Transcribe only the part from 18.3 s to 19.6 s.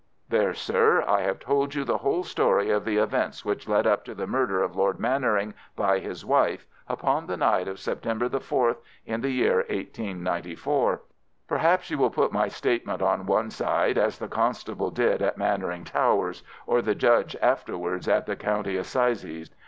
county assizes.